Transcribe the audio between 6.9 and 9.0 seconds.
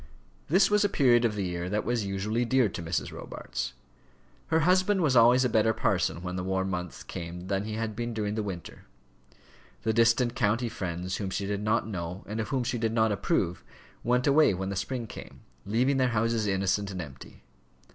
came than he had been during the winter.